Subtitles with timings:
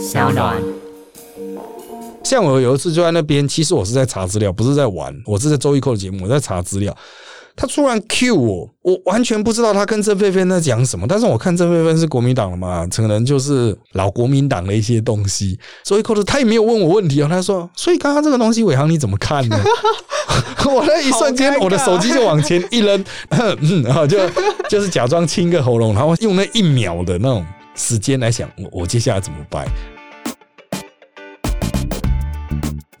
[0.00, 0.56] 小暖。
[2.24, 6.96] 像我有一次就在那边，其实我是在查资料，不是在玩，我是在周一扣的节目，我在查资料。
[7.54, 11.06] 他突然 cue 我，我完全不知道他跟郑佩芬在讲什么。
[11.06, 15.58] 但是我看郑佩芬是国民党的嘛，可能就是老国民党的一些东西。
[15.84, 19.58] 周一扣的他也没有问我问题啊，他说：“所以刚刚这个东西，伟航你怎么看呢？”
[20.64, 23.04] 我那一瞬间，我的手机就往前一扔，
[23.84, 24.18] 然后就
[24.68, 27.44] 就是假装清个喉咙，然后用那一秒的那种
[27.74, 29.66] 时间来想，我我接下来怎么办。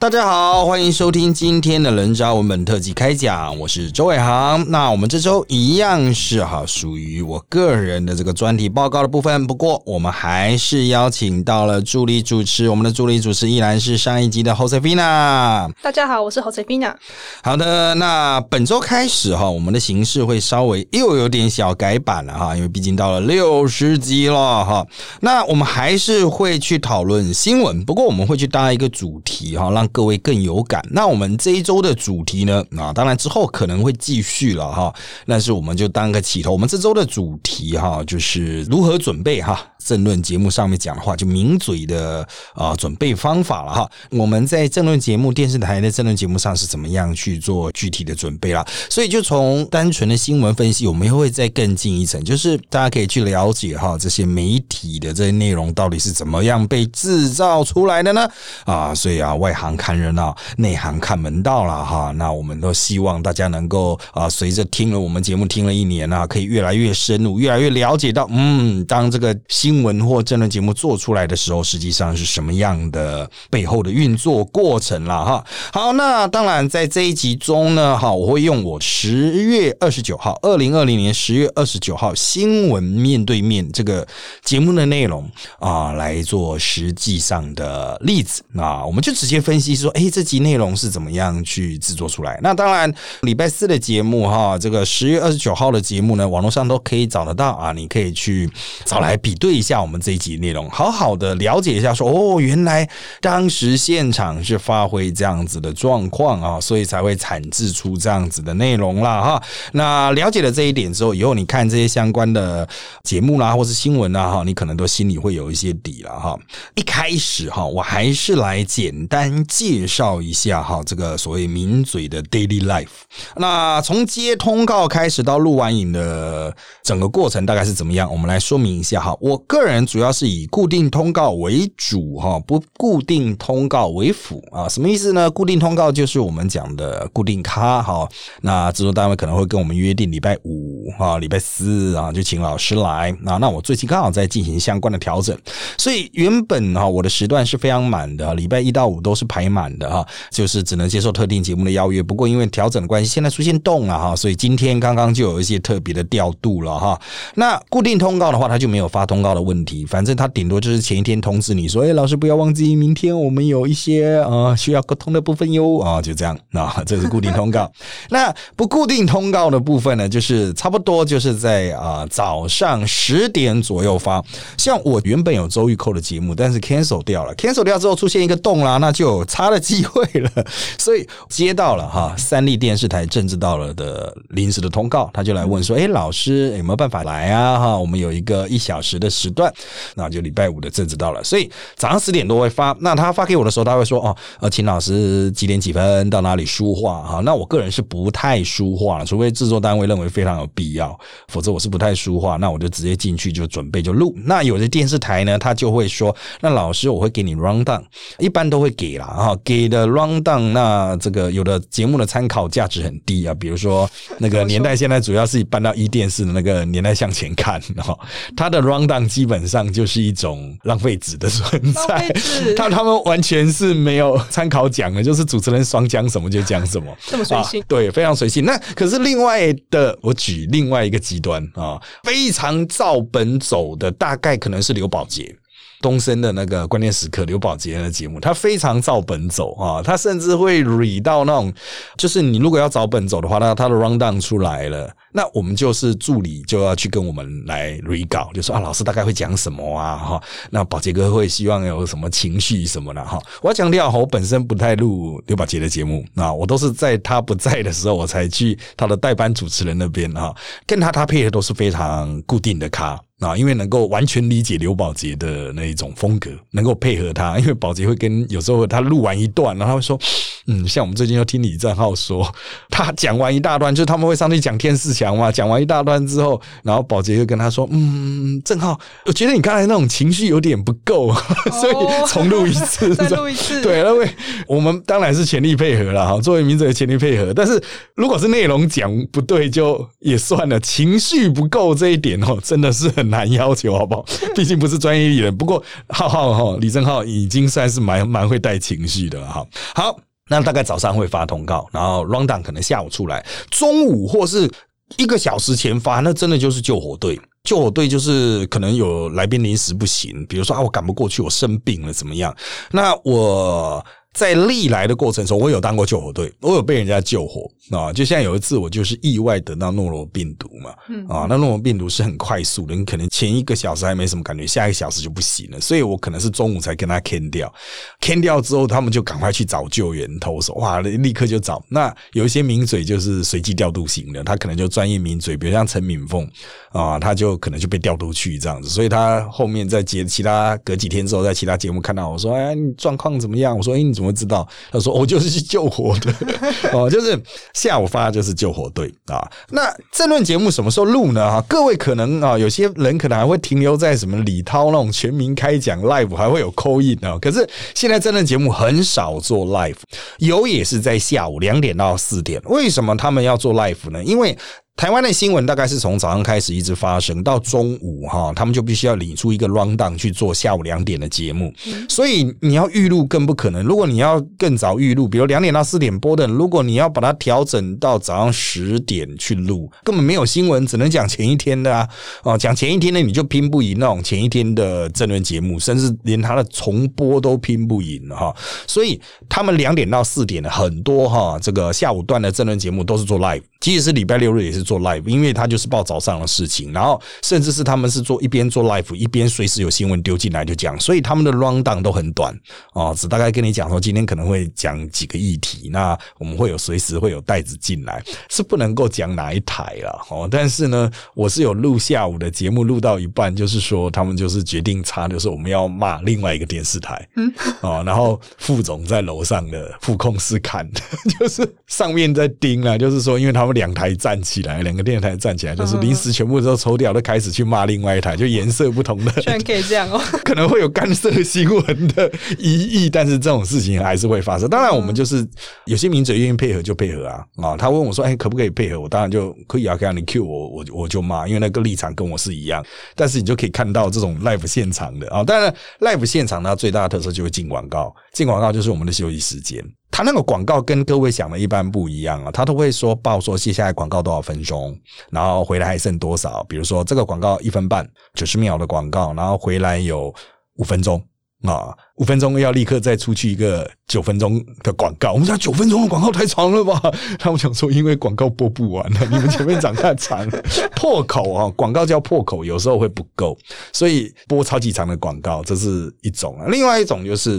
[0.00, 4.64] 大家好，欢迎收听今天的人渣文本特辑开讲，我是周伟航。
[4.70, 9.46] 那我们这周一样是哈，属于我个人的这个专题报告的部分。
[9.46, 15.70] 不过我们还是邀请到了助理主持，我们的助理主持依然是上一集的 Josefina。
[15.82, 16.94] 大家好，我是 Josefina。
[17.42, 24.86] 好的，那本周开始哈，我们的形式会稍微又有点小改版了哈，因为毕竟到了六十集了哈。
[25.20, 30.82] 那我们还是会去讨论新闻，不过我们会去搭一个主题哈，让各位更有感。
[30.90, 32.64] 那我们这一周的主题呢？
[32.76, 34.94] 啊，当然之后可能会继续了哈。
[35.26, 36.52] 但是我们就当个起头。
[36.52, 39.60] 我们这周的主题哈，就是如何准备哈。
[39.84, 43.90] 政论节目上面讲的话，就名嘴的啊准备方法了哈。
[44.10, 48.66] 我们在政论节目、电视台的政论节目上是怎么样去做具体的准备啦？
[48.88, 58.28] 所以就从单纯的新闻分析，我们又会再更进一层，就是大家可以去了解哈这些媒体的这些内容到底是怎么样被制造出来的呢？
[58.64, 62.12] 啊，所以啊，外行看热闹，内行看门道了哈。
[62.16, 75.46] 那我们都希望大家能够啊，随着听了我们节目听了一年啊，可以越来越深入，越来越了解到，嗯，当这个新新闻或政论节目做出来的时候，实际上是什么样的背后的运作过程了哈？
[75.72, 84.04] 好，那当然在这一集中呢，哈，我会用我十月二十九号，二零二零年十月二十九号新闻面对面这个
[84.42, 92.36] 节目的内容啊，来做实际上的例子啊，我们就直接分析说，哎，这集内容是怎么样去制作出来？
[92.42, 98.50] 那当然，礼拜四的节目哈，这个十月二十九号的节目呢，网络上都可以找得到啊，你可以去
[98.84, 99.59] 找来比对。
[99.60, 102.88] 一下我们这一集内容，好好的了解一下，说哦，原来
[103.20, 109.42] 当时现场是发挥这样子的状况啊，所以才会产制出这样子的内容啦哈。
[109.72, 112.66] 那了解了这一点之后，以后你看这些相关的
[113.02, 116.34] 节目啦，或是新闻啊哈，你可能都心里会有一些底了哈。
[116.74, 122.88] 一开始哈，我还是来简单介绍一下哈，这个所谓名嘴的 daily life。
[123.36, 128.10] 那从接通告开始到录完影的整个过程大概是怎么样？
[128.10, 129.44] 我们来说明一下哈，我。
[129.50, 134.68] 个人主要是以固定通告为主哈，不固定通告为辅啊。
[134.68, 135.28] 什么意思呢？
[135.28, 138.08] 固定通告就是我们讲的固定咖哈。
[138.42, 143.38] 那制作单位可能会跟我们约定礼拜五啊、礼拜四啊，就请老师来啊。
[143.38, 145.36] 那我最近刚好在进行相关的调整，
[145.76, 152.00] 所以原本哈我的时段是非常满的，礼拜一到五都是排满的哈，就是只能接受特定节目的邀约。
[152.00, 157.00] 不过因为调整的关系，现在出现动了哈，所以今天刚刚就有一些特别的调度了哈。
[157.34, 159.39] 那固定通告的话，他就没有发通告的。
[159.40, 167.70] 问题，反正他顶多就是前一天通知你说，哎，老师不要忘记，明天我们有一些啊需要沟通的部分哟啊，就这样，那这是固定通告。
[168.10, 174.22] 那不固定通告的部分呢，就是差不多就是在啊早上十点左右发。
[174.58, 180.30] 像我原本有周玉扣的节目，但是 cancel 掉了，cancel 掉之后出现一个洞啦，那就有差的机会了。
[180.78, 187.58] 所以接到了哈三立电视台政治到了的临时的通告，他就来问说，哎，老师有没有办法来啊？
[187.58, 189.29] 哈，我们有一个一小时的时。
[189.32, 189.52] 段，
[189.94, 192.76] 那就礼拜五的政治到了，所以早上十点多会发。
[192.80, 200.98] 那他发给我的时候，他会说：“哦，呃，秦老师几点几分到哪里书画？”哈，那我个人是不太书画了，除非制作单位认为非常有必要，
[201.28, 202.36] 否则我是不太书画。
[202.36, 204.14] 那我就直接进去就准备就录。
[204.24, 207.82] 那有的电视台呢，他就会说：“那老师，我会给你 round down，
[208.18, 210.52] 一般都会给啦，哈，给的 round down。
[210.52, 217.98] 那这个有的节目的参考价值很低啊，比如说那个年代，现在主要是搬到一电视的那个年代向前看，哈，
[218.36, 219.00] 他的 round down。
[219.20, 222.08] 基本上就是一种浪费纸的存在，
[222.56, 228.46] 他他们完全是没有参考讲的，就是主持人双讲什么就讲什么， 这么随性，对，非常随性。
[228.46, 235.36] 那可是另外的，我举另外一个极端啊，非常照本走的，大概可能是刘宝杰。
[235.80, 241.52] 东升的那个关键时刻，刘宝杰的节目，他非常照本走啊，他甚至会 re 到那种，
[241.96, 253.18] 就是你如果要找本走的话，那他的 round down 出来了，那我们就是助理就要去跟我们来 re 稿，就说啊，老师大概会讲什么啊，哈，那宝杰哥会希望有什么情绪什么的哈。
[253.42, 260.34] 我要强调，我本身不太录刘宝杰的节目啊，我都是在他不在的时候，我才去他的代班主持人那边哈，
[260.66, 263.00] 跟他他配的都是非常固定的咖。
[263.20, 269.98] 啊，因为能够完全理解刘宝杰的那一种风格，能够配合他， 因为宝杰会跟有时候他录完一段，然后他会说，
[270.46, 272.26] 嗯，像我们最近又听李正浩说，
[272.70, 281.12] 他讲完一大段，就是他们会上去讲天四强嘛，讲完一大段之后，然后宝杰又跟他说，嗯，正浩，我觉得你刚才那种情绪有点不够，
[281.60, 281.74] 所以
[282.08, 284.08] 重录一次，再录一次，对，因为
[284.46, 287.62] 我们当然是全力配合了哈，作为名嘴全力配合，但是
[287.94, 293.09] 如果是内容讲不对，就也算了，情绪不够这一点哦，真的是很。
[293.10, 294.04] 难要求 好不好？
[294.34, 295.36] 毕竟不是专业艺人。
[295.36, 299.46] 不过浩浩哈李正浩已经算是蛮蛮会带情绪的哈。
[299.74, 299.98] 好，
[300.28, 304.50] 那大概早上会发通告，然后 round down 可能下午出来，中午或是
[304.96, 307.20] 一个小时前发，那真的就是救火队。
[307.44, 312.34] 救火队就是可能有来宾临时不行，比如说啊我赶不过去，我生病了怎么样？
[312.70, 313.84] 那我。
[314.12, 317.92] 在历来的过程中，我有当过救火队，我有被人家救火啊！
[317.92, 320.70] 就像有一次，我就是意外得到诺罗病毒嘛，
[321.08, 327.52] 啊，那诺罗病毒是很快速的，你可能前一个小时还没什么感觉，下一个小时就不行了，所以我可能是中午才跟他 can 掉
[328.00, 331.64] ，can 掉之后，他们就赶快去找救援投手，哇，立刻就找。
[331.68, 336.28] 那有一些名嘴就是随机调度型的，他可能就专业名嘴，比如像陈敏凤
[336.72, 343.56] 啊，他就可能就被调度去这样子，所以他后面在接其他隔几天之后，在其他节目看到我说，哎，你状况怎么样？
[343.56, 343.99] 我说，哎，你。
[344.00, 344.48] 怎么知道？
[344.72, 346.14] 他说我 就是去救火的
[346.72, 349.20] 哦，就是下午发就是救火队啊。
[349.50, 351.30] 那这论节目什么时候录呢？
[351.30, 357.18] 哈，各位可能啊，有些人可能还会停留在什么李涛那种全民开讲 live，还会有扣印啊。
[357.20, 359.76] 可是现在这论节目很少做 live，
[360.16, 362.40] 有也是在下午两点到四点。
[362.46, 364.02] 为什么他们要做 live 呢？
[364.02, 364.34] 因为
[364.80, 371.52] 台湾的新闻大概是从早上开始一直发生到中午哈，他们就必须要理出一个 round down 去做下午两点的节目，
[371.86, 373.62] 所以你要预录更不可能。
[373.62, 381.86] 如果你要更早预录，比如两点到四点播的，如果你要把它调整到早上十点去录，根本没有新闻，只能讲前一天的啊。
[382.22, 388.34] 哦，讲前一天的你就拼不赢那种前一天的政论节目，甚至连他的重播都拼不赢哈。
[388.66, 388.98] 所以
[389.28, 394.64] 他们两点到四点的很多哈，这个下午段的政论节目都是做 live，即使是礼拜六日也是。
[394.70, 402.32] 做 live，因为他就是报早上的事情，然后甚至是他们是做一边做 live 一边随时有新闻丢进来就讲，所以他们的 round down 都很短
[402.74, 410.28] 哦，只大概跟你讲说今天可能会讲几个议题，那我们会有随时会有袋子进来，是不能够讲哪一台了哦。
[410.30, 417.32] 但是呢，我是有录下午的节目，录到一半就是说他们就是决定插，就是我们要骂另外一个电视台，嗯
[417.62, 420.64] 哦，然后副总在楼上的副控室看，
[421.18, 424.49] 就是上面在盯啊，就是说因为他们两台站起来。
[424.58, 434.48] 两个电视台站起来，就是临时全部都抽掉，都开始去骂另外一台，就颜色不同的，居然可以这样哦， 可能会有干涉新闻的疑义，但是这种事情还是会发生。
[434.48, 435.26] 当然，我们就是
[435.66, 437.56] 有些名嘴愿意配合就配合啊啊！
[437.56, 442.64] 他问我说：“哎，可不可以配合？”我当然就可以啊，可以你 Q 我，我我就骂，因为那个立场跟我是一样。
[442.94, 449.64] 但是你就可以看到这种 live 现场的啊，当然 live 现场呢最大的特色就是进广告，进广告就是我们的休息时间。
[449.90, 454.78] 他那个广告跟各位想的一般不一样啊，他都会说报说接下来广告多少分钟，
[455.10, 456.44] 然后回来还剩多少。
[456.48, 460.14] 比如说这个广告一分半，九十秒的广告，然后回来有
[460.56, 461.02] 五分钟
[461.42, 461.76] 啊。
[462.00, 466.80] 五分钟要立刻再出去一个九分钟的广告，我们讲九分钟的广告太长了吧？
[467.20, 470.42] 他们讲说，因为广告播不完了， 你们前面讲太长了，
[470.74, 473.36] 破口啊，广告叫破口，有时候会不够，
[473.70, 476.46] 所以播超级长的广告，这是一种啊。
[476.48, 477.38] 另外一种就是，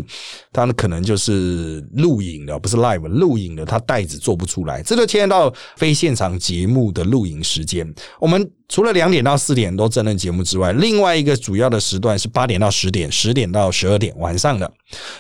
[0.54, 7.92] 他们可能就是录影的，不是 live 录影的，他袋子做不出来，这就牵到非现场节目的录影时间。
[8.20, 14.51] 我们除了两点到四点都真人节目之外，另外一个主要的时段是八点到十点，十点到十二点晚上。
[14.58, 14.72] 的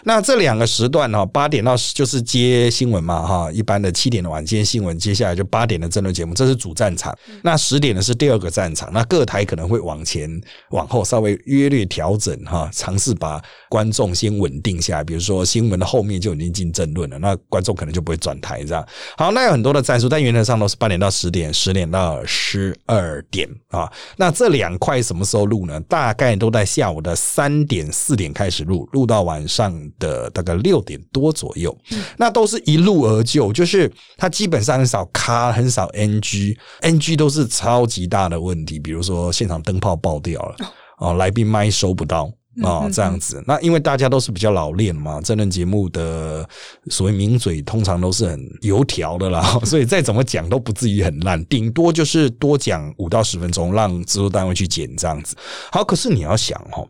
[0.03, 7.17] 那这两个时段哈，八点到就是接新闻嘛哈，一般的七点的晚间新闻，接下来就八点的争论节目，这是主战场。
[7.41, 10.29] 那十点呢是第二个战场，那各台可能会往前
[10.71, 15.03] 往后稍微约略调整哈，尝试把观众先稳定下来。
[15.05, 18.85] 比如说新闻的后面就已经进争论了，那观众可能就不会转台这样。
[19.17, 23.89] 好，那有很多的战术，但原则上都是八点到十点，十点到十二点啊。
[24.17, 25.79] 那这两块什么时候录呢？
[25.87, 29.20] 大概都在下午的三点四点开始录，录到。
[29.23, 31.75] 晚上的大概六点多左右，
[32.17, 40.55] 那都是一路而就，就是他基本上很少卡，很少 NG，NG 都是超级大的问题，比如说现场灯泡爆掉了，
[40.99, 42.31] 哦，来宾麦收不到
[42.63, 43.41] 啊，这样子。
[43.47, 46.47] 那因为大家都是比较老练嘛，这轮节目的
[46.89, 55.35] 所谓名嘴通常都是很油条的啦， 所以再怎么讲都不至于很烂，顶多就是多讲五到十分钟，让制作单位去剪这样子。
[55.71, 56.85] 好，可是你要想哈。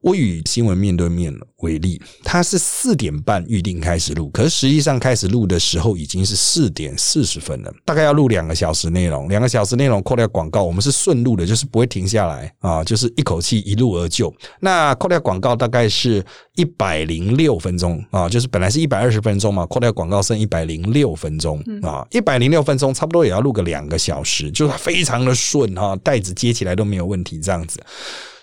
[0.00, 14.32] 我以新闻面对面为例，它是四点半预定开始录，可是实际上开始录的时候已经是四点四十分了，大概要录两个小时内容，两个小时内容扣掉广告，我们是顺录的，就是不会停下来啊，就是一口气一路而就。
[14.60, 16.24] 那扣掉广告大概是
[16.54, 27.80] 一百零六分钟啊，就是本来是一百二十分钟嘛，扣掉广告剩一百零六分钟啊，一百零六分钟差不多也要录个两个小时，就是非常的顺哈，袋子接起来都没有问题这样子。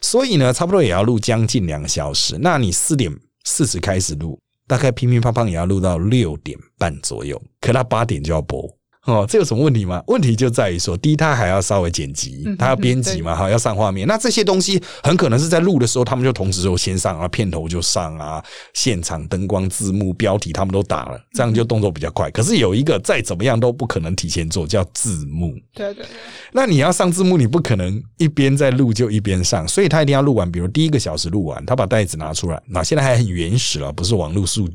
[0.05, 2.37] 所以呢，差不多也要录将近两个小时。
[2.39, 3.11] 那你四点
[3.43, 8.61] 四十开始录，大概乒乒乓乓也要录到六点半左右，可他八点就要播。
[9.05, 10.03] 哦，这有什么问题吗？
[10.07, 14.07] 问题就在于说，第一，他还要稍微剪辑，他要编辑嘛，哈，要上画面。
[14.07, 18.43] 那这些东西很可能是在录的时候，他们就同时就先上啊，片头就上啊，
[18.73, 22.31] 现场灯光、字幕、标题他们都打了，这样就动作比较快。
[22.31, 25.53] 可是有一个再怎么样都不可能提前做，叫字幕。
[25.75, 26.07] 对对对。
[26.51, 30.51] 那你要上字幕，你不可能一边在录就一边上，所以他一定要录完。
[30.51, 34.67] 比如第一个小时录完，他把袋子拿出来，那现在还很原始了，不是网络数。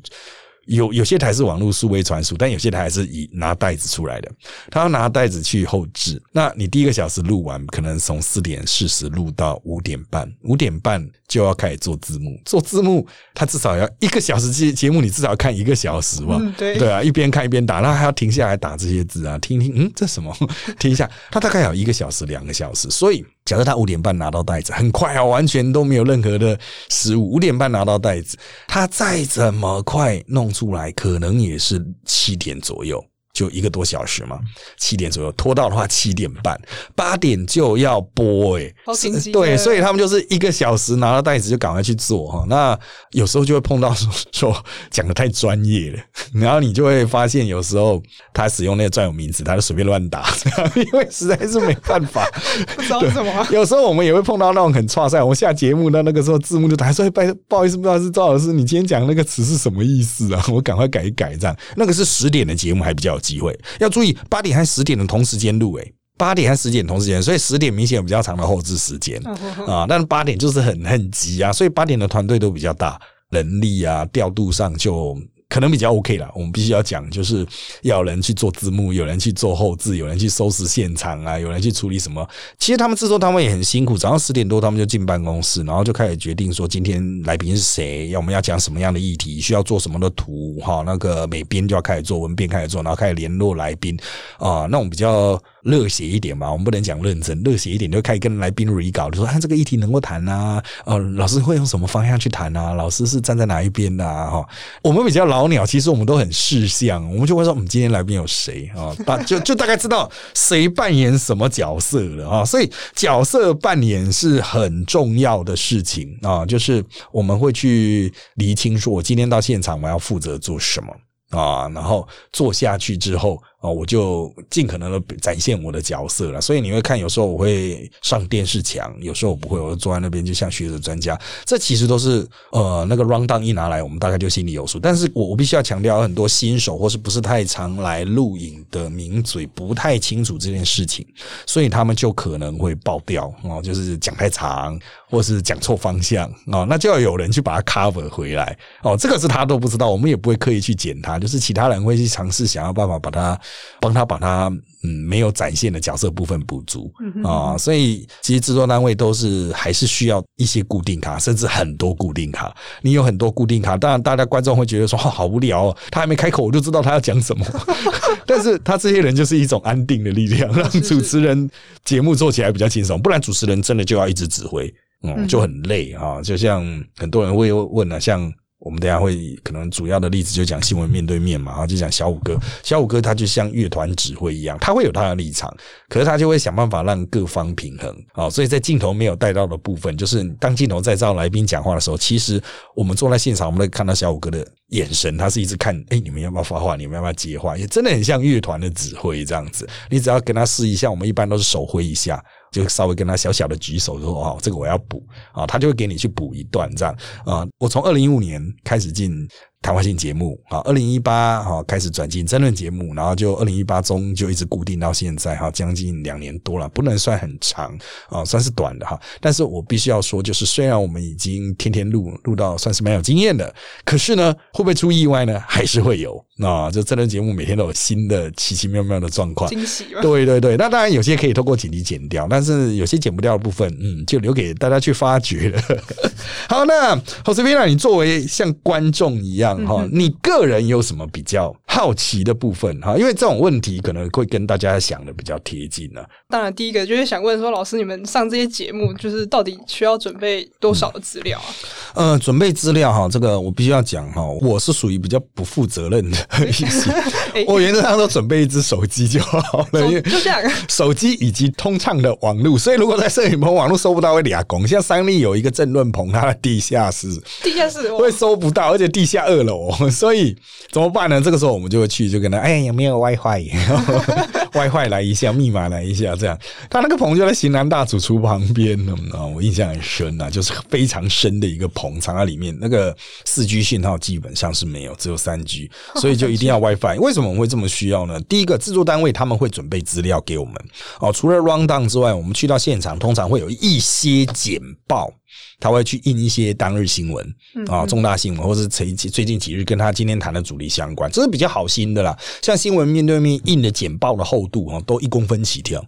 [0.70, 4.30] 有有些台是网络数位传输，但有些台还是以拿袋子出来的。
[4.70, 12.40] 他要拿袋子去后置，那你第一个小时录完，可能从四点四十录到五点半，五点半就要开始做字幕。
[12.44, 16.40] 做字幕，他至少要一个小时节节目，你至少要看一个小时吧？
[16.56, 20.32] 对对啊，一边看一边打，那还要停下来打这些字啊，听听，嗯，这什么？
[20.78, 23.24] 听一下，他大概有一个小时、两个小时，所以。
[23.44, 27.32] 假设他五点半拿到袋子，很快啊，完全都没有任何的失误。
[27.32, 33.04] 五点半拿到袋子，他再怎么快弄出来，可能也是七点左右。
[33.32, 34.38] 就一个多小时嘛，
[34.76, 36.60] 七点左右拖到的话，七点半
[36.96, 42.44] 八点就要播哎，好紧急对，所以他们就是一个小时拿到袋子就赶快去做哈。
[42.48, 42.76] 那
[43.12, 45.98] 有时候就会碰到说 说讲的太专业了，
[46.34, 48.02] 然后你就会发现有时候
[48.34, 50.28] 他使用那个专有名词，他就随便乱打，
[50.74, 52.28] 因为实在是没办法。
[52.74, 53.46] 不知道为什么。
[53.52, 60.44] 有时候我们也会碰到那种很差赛，我们下节目那那个时候字幕就打说不不好意思，不知道是赵老师，你今天讲那个词是什么意思啊？
[60.52, 61.56] 我赶快改一改这样。
[61.76, 63.19] 那个是十点的节目还比较。
[63.20, 63.56] 机会。
[63.78, 69.20] 要注意，八点和十点的同时间录，诶，八点和十点同时间，所以十点明显有比较长的后置时间。
[69.66, 73.00] 啊，但是八点就是很很急啊，所以八点的团队都比较大，
[73.30, 75.16] 人力啊调度上就。
[75.50, 77.44] 可能比较 OK 了，我们必须要讲，就是
[77.82, 82.26] 要人去做字幕，有人去做后置，有人去收拾现场啊，有人去处理什么。
[82.58, 90.84] 其实他们制作单位也很辛苦，早上十点多他们就进办公室，然后就开始决定说今天来宾是谁，要我们要讲什么样的议题，需要做什么的图哈。
[90.86, 93.98] 那个美编就要开始做，文编开始做，然后开始联络来宾
[94.38, 94.66] 啊。
[94.70, 102.72] 那我们比较热血一点嘛，我们不能讲认真，热血一点就开始跟来宾 re 稿，就说啊这个议题能够谈啊，呃，老师会用什么方向去谈啊？
[102.72, 104.42] 老师是站在哪一边的哈？
[104.82, 105.50] 我们比较老。
[105.50, 108.94] 鸟其实我们都很识相，我们就会说我们今天来宾有谁啊？
[109.04, 112.44] 大就 就大概知道谁扮演什么角色了啊。
[112.44, 120.94] 所以角色扮演是很重要的事情啊，就是我们会去厘清，说我今天到现场我要负责做什么
[121.36, 123.42] 啊，然后做下去之后。
[123.60, 131.18] 哦，我就尽可能的展现我的角色了，所以你会看，有时候我会上电视墙，有时候我不会，我就坐在那边，就像学者专家。
[131.44, 134.78] 这其实都是呃，那个 round down 一拿来，我们大概就心里有数。
[134.78, 141.06] 但是我我必须要强调，很多新手或是不是太常来录影的名嘴，不太清楚这件事情，
[141.46, 148.96] 所以他们就可能会爆掉哦，就是讲太长，或是讲错方向哦，那就要有人去把它 cover 回来哦。
[148.96, 153.38] 这个是他都不知道，我们也不会刻意去剪他，就是其他人会去尝试想要办法把它。
[153.80, 154.52] 帮他把他
[154.82, 156.92] 嗯没有展现的角色部分补足
[157.24, 162.54] 啊，所以其实制作单位都是还是需要一些固定卡，甚至很多固定卡。
[162.82, 167.44] 你有很多固定卡，当然大家观众会觉得说好无聊，他还没开口我就知道他要讲什么。
[168.26, 171.50] 但是他这些人就是一种安定的力量，让主持人
[171.84, 173.00] 节目做起来比较轻松。
[173.00, 176.22] 不然主持人真的就要一直指挥，嗯，就很累啊。
[176.22, 176.64] 就像
[176.96, 178.32] 很多人会问了，像。
[178.60, 185.50] 我们等下会可能主要的例子就讲新闻面对面嘛，然后就讲小五哥，小五哥他就像乐团指挥一样，他会有他的立场，
[185.88, 188.28] 可是他就会想办法让各方平衡啊。
[188.28, 192.38] 所以在镜头没有带到的部分，就是当镜头在照来宾讲话的时候，其实
[192.76, 196.76] 我们坐在现场，我们会看到小五哥的眼神，他是一直看，哎，你们要不要发话？
[196.76, 197.56] 你们要不要接话？
[197.56, 199.66] 也真的很像乐团的指挥这样子。
[199.88, 202.22] 你只要跟他试一下，我们一般都是手挥一下。
[202.52, 205.02] 就稍微跟他小小的举手说哦，这个我要补
[205.32, 207.46] 啊，他就会给你去补一段这样啊。
[207.58, 209.28] 我从二零一五年开始进。
[209.62, 218.98] 谈话性节目啊，二零一八哈开始转进争论节目，然后就二零一八中就一直固定到现在哈，将近两年多了，不能算很长啊，算是短的哈。
[219.20, 225.38] 但是我必须要说，就是虽然我们已经天天录录到算是蛮有经验的，可是呢，会不会出意外呢？
[225.46, 226.70] 还是会有啊。
[226.70, 229.84] 就争论节目每天都有新的奇奇妙妙的状况，惊喜。
[230.00, 235.62] 对对对，那当然有些可以透过剪辑剪掉，但是有些剪不掉的部分，嗯，就留给大家去发掘了。
[236.48, 242.96] 好，那 Josefina，你作为像观众一样哈，你个人有什么比较好奇的部分哈？
[242.96, 246.02] 因为这种问题可能会跟大家想的比较贴近呢。
[246.28, 251.46] 当然，第一个就是想问说，老师，你们上这些节目，就是到底需要准备多少的资料啊？
[251.94, 256.90] 呃，准备资料哈，这个我必须要讲哈，我是属于比较不负责任的意思。
[257.46, 262.58] 我原则上都准备一只手机就好了，因为就这样，手机以及通畅的网络。
[262.58, 264.66] 所以如果在摄影棚网络收不到，会俩拱。
[264.66, 267.08] 像三立有一个政论棚，它的地下室，
[267.42, 270.36] 地下室会收不到，而且地下二楼， 所以
[270.70, 271.20] 怎么办呢？
[271.20, 276.38] 这个时候我们就会去，就跟他，哎，有没有 WiFi？WiFi 来一下，密码来一下，这样。
[276.68, 282.56] 他那个棚就在型南大主厨旁边呢，啊，我印象很深啊，就是非常深的一个棚，藏在里面。
[282.60, 286.98] 那个四 G 信号基本上是没有，只有三 G，所以就一定要 WiFi。
[286.98, 288.20] 为什么我们会这么需要呢？
[288.22, 290.54] 第一个，制作单位他们会准备资料给我们，
[291.00, 295.12] 哦，除了 rundown 之外，我们去到现场，通常会有一些简报。
[295.58, 297.34] 他会去印一些当日新闻
[297.68, 302.16] 啊，重大新闻，或是最最近几日跟他今天谈的主题相关，这是比较好心的啦。
[302.42, 305.84] 像新闻面对面印的简报的厚度啊，都一公分起跳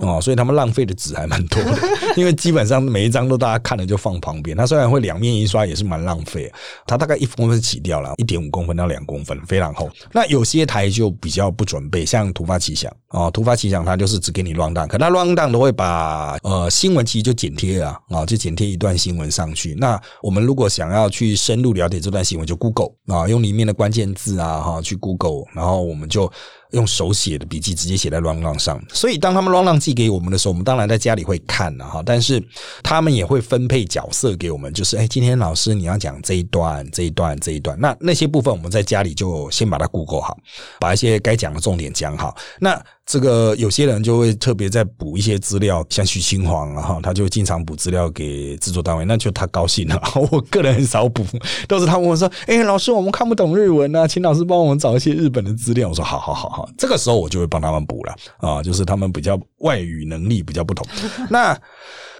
[0.00, 1.78] 哦，所以他们浪费的纸还蛮多的，
[2.16, 4.56] 因为基本上每一张都大家看了就放旁边。
[4.56, 6.50] 他虽然会两面印刷，也是蛮浪费。
[6.86, 9.90] 他大概一公分起掉了，一点五公分到两公分，非常厚。
[10.12, 19.20] 那有些台就比较不准备，像突发奇想啊，突发奇想，他就是只给你乱档，可他乱档都会把呃新闻其实就剪贴啊啊，就剪贴一段新。
[19.20, 26.32] 闻上去，那我们如果想要去深入了解这段新闻，就 Google 啊，用里面的关键字啊，哈，去 Google，然后我们就。
[26.72, 32.40] 用手写的笔记直接写在 Run Run 上，所以当他们 Run Run 寄给我们的时候，我们当然在家里会看了哈，但是
[32.80, 40.38] 他们也会分配角色给我们，就是哎，今天老师你要讲这一段、这一段、这一段，那那些部分我们在家里就先把它 Google 好，
[40.78, 42.36] 把一些该讲的重点讲好。
[42.60, 42.80] 那
[43.10, 50.00] 这个有些人就会特别在补一些资料，像徐清煌啊，他就经常补资料给制作单位，那就他高兴了。
[50.30, 51.26] 我个人很少补，
[51.66, 60.86] 都是他问我说：“哎，老师，我们看不懂日文啊，请老师帮我们找一些日本的资料。”我说：“好好好好。”这个时候我就会帮他们补了啊，就是他们比较外语能力比较不同。
[61.28, 61.60] 那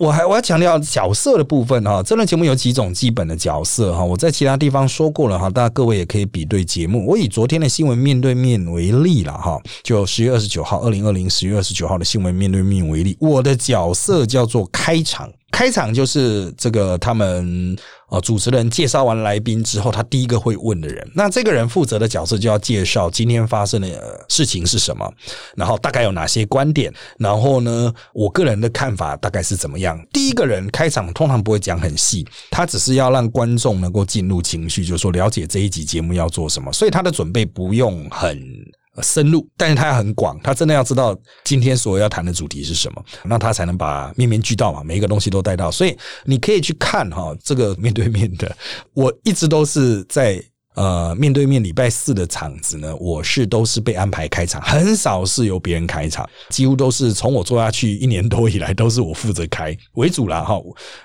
[0.01, 7.07] 我还我要强调角色的部分哈，这轮节目有几种基本的角色哈，我在其他地方说过了哈，大家各位也可以比对节目。
[7.07, 15.31] 我以昨天的新闻面对面为例了哈，就十月二十九号，二零二零十月二十九号的新闻面对面为例，我的角色叫做开场。
[15.51, 17.77] 开场就是这个，他们
[18.09, 25.13] 呃主持人介绍完来宾之后，他第一个会问的人，那这个人负责的角色就要介绍今天发生的事情是什么，
[25.57, 30.01] 然后大概有哪些观点，然后呢，我个人的看法大概是怎么样。
[30.13, 38.41] 第一个人开场通常不会讲很细，他只是要让观众能够进入情绪，就是说了解这一集节目要做什么，所以他的准备不用很。
[39.03, 45.71] 深入，但是他要很广，他真的要知道今天所要谈的主题是什么，那他才能把面面俱到嘛，每一个东西都带到。
[45.71, 48.57] 所以你可以去看哈，这个面对面的，
[48.95, 50.43] 我一直都是在。
[50.77, 60.59] 呃，面对面礼拜四的场子呢，我是都是被安排开场，很少是由别人开场，几乎都是从我做下去一年多以来，都是我负责开为主了哈。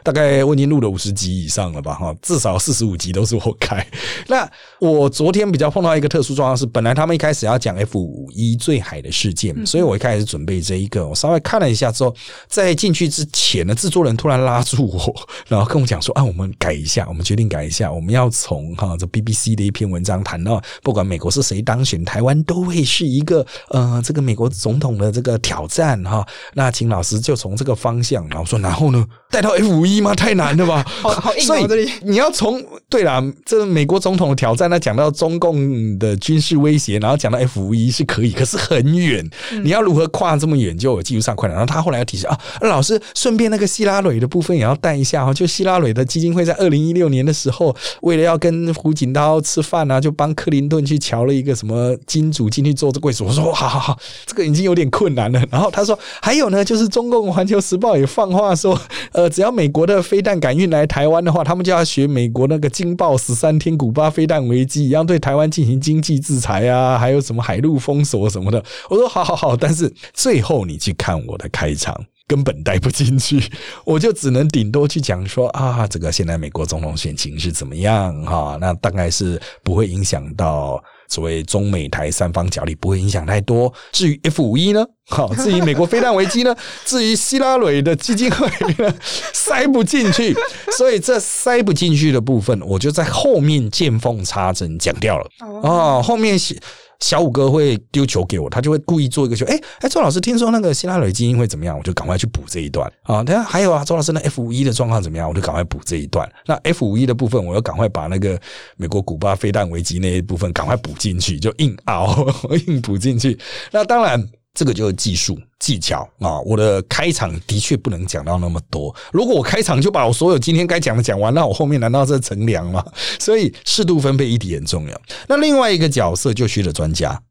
[0.04, 3.86] 大概我已经录了五十集以上了吧哈，至少四十五集都是我开。
[4.28, 4.49] 那
[4.80, 12.15] 我昨天比较碰到一个特殊状况是，本来他们一开始要讲 F 五一坠海的事件，所以我一开始准备这一个，我稍微看了一下之后，
[12.47, 19.56] 在进去之前呢，制作人突然拉住我，然后跟我讲说啊，我们改一下，我们决定改一下，我们要从哈这 BBC。
[19.56, 26.25] 的一篇文章谈到，不管美国是谁当选，台湾都会是一个呃，这个美国总统的这个挑战哈。
[26.54, 30.13] 那请老师就从这个方向，然后说，然后呢，带到 F 五一吗？
[30.15, 30.86] 太难了吧？
[31.01, 39.28] 好好硬所以你要从对啦，这美国总统的挑战，那讲到中共的军事威胁，然后讲到 F 五一是可以，可是很远，
[39.63, 41.58] 你要如何跨这么远，就有技术上困难。
[41.58, 45.34] 然后他后来又提示啊，老师顺便那个希拉蕊的部分也要带一下哈。
[45.34, 49.41] 就希拉蕊的基金会在二零一六年的时候，为了要跟胡锦涛。
[49.45, 53.23] 吃饭啊，就帮克林顿去瞧了一个什么金主进去做这柜子。
[53.23, 55.41] 我说好好好，这个已经有点困难了。
[55.51, 58.79] 然后他说还有呢，就是中共环球时报也放话说，
[59.12, 68.63] 呃，只要美国的飞弹敢运来台湾的话，他们就要学美国那个惊爆十三天古巴飞弹危机一样，对台湾进行经济制裁啊，还有什么海陆封锁什么的。
[68.89, 72.05] 我说好好好，但是最后你去看我的开场。
[72.27, 73.41] 根本带不进去，
[73.85, 83.71] 我就只能顶多去讲说啊，这个现在美国总统选情是怎么样哈，那大概是不会影响到所谓中美台三方角力，不会影响太多。
[83.91, 88.47] 至于 F 五一呢，好，至于美国飞弹危机呢， 至于希拉蕊的基金会
[88.83, 88.95] 呢，
[89.31, 90.35] 塞不进去，
[90.75, 95.27] 所以这塞不进去的部分，我就在后面见缝插针讲掉了。
[95.61, 96.59] 哦，后面是。
[96.99, 99.45] 小五哥会丢球给我，他就会故意做一个球。
[99.45, 101.77] 哎哎，周老师，听说那个希拉里基因会怎么样？
[101.77, 103.23] 我就赶快去补这一段啊。
[103.23, 105.27] 等下还有啊，周老师那 F 五一的状况怎么样？
[105.27, 106.29] 我就赶快补这一段。
[106.45, 108.39] 那 F 五一的部分，我要赶快把那个
[108.77, 112.27] 美国古巴飞弹危机那一部分赶快补进去，就硬熬
[112.67, 113.38] 硬补进去。
[113.71, 114.27] 那当然。
[114.56, 116.39] 这个就是技术技巧啊！
[116.39, 118.96] 我的开场的确不能讲到那么多。
[119.12, 122.84] 如果我开场就把我所有今天该讲的讲完，那我后面难道是乘凉吗？
[123.20, 125.02] 所以适度分配议题很重要。
[125.28, 127.22] 那另外一个角色就学者专家。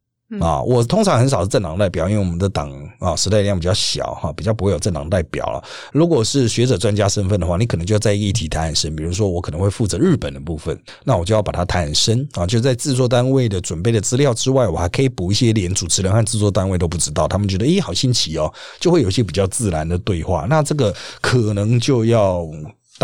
[0.41, 5.63] 啊，我通常很少是政党代表，因为我们的党啊，时代力量比较小哈，比较不会有政党代表了。
[5.93, 8.97] 如果是学者专家身份的话，你可能就要在议题谈很深。
[8.97, 12.47] 比如说，我可能会负责日本的部分，那我就要把它谈很深啊。
[12.47, 20.47] 就在制作单位的准备的资料之外，我还可以补一些连主持人和制作单位都不知道，他们觉得咦好新奇哦，就会有一些比较自然的对话。
[20.49, 22.45] 那这个可能就要。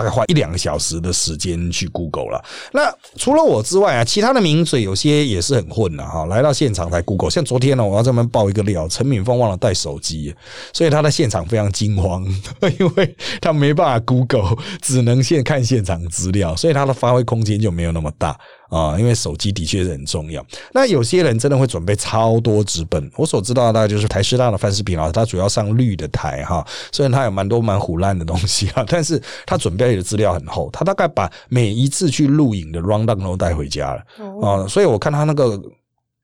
[0.00, 2.42] 大概花一两个小时的时间去 Google 了。
[2.72, 6.24] 那除了我之外啊，其他的名嘴有些也是很混的哈。
[6.24, 10.34] 来到现场才 Google，像昨天呢，我要专门爆一个料，陈敏峰忘了带手机，
[10.72, 12.24] 所以他在现场非常惊慌，
[12.80, 18.40] 因为他没办法 Google，只能现看现场资料，所以他的发挥空间就没有那么大。
[18.70, 20.44] 啊，因为手机的确是很重要。
[20.72, 23.10] 那有些人真的会准备超多纸本。
[23.16, 30.70] 我所知道的大概就是台师大的范世平老师，他主要上绿的台哈，虽然他有蛮多蛮虎烂的东西啊， 但是他准备的资料很厚。
[30.72, 34.02] 他大概把每一次去录影的 rundown 都带回家了
[34.40, 35.60] 啊，所以我看他那个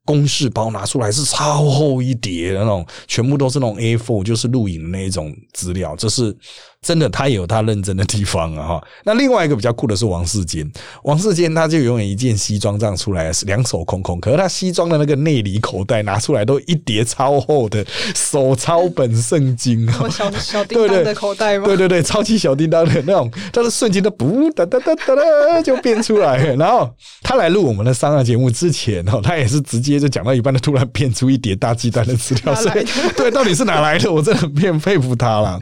[0.05, 6.37] 公式包拿出来是超厚一叠的那种，全部都是那种 A4，就是录影的那一种资料，这是。
[6.87, 8.65] 真的，他也有他认真的地方啊！
[8.65, 10.71] 哈，那另外一个比较酷的是王世坚，
[11.03, 21.65] 王世坚他就永远一件西装这样出来，两手空空，可是他西装的那个内里口袋拿出来都一叠超厚的手抄本圣经啊，小小叮当的口袋吗？
[21.67, 26.37] 对对对，超级小叮当的那种，他的瞬间都不哒哒哒哒哒就变出来。
[26.55, 26.89] 然后
[27.21, 34.13] 他来录我们的商业节目之前哦，他也是直接就讲到一半，他突然变出一叠大鸡蛋的资料，所以对，到底是哪来的？
[34.13, 35.61] 我真的很佩服他了。